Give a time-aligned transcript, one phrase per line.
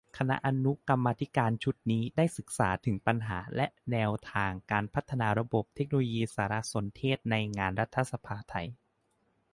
[0.17, 8.67] คณะอนุกรรมาธิการชุดนี้ ได้ศึกษาถึงปัญหา และ แนวทางการพัฒนาระบบเทคโนโลยีสารสนเทศในงานรัฐสภาไทย